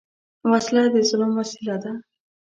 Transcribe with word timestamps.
وسله 0.51 0.83
د 0.93 0.95
ظلم 1.09 1.31
وسیله 1.39 1.75
ده 1.83 1.91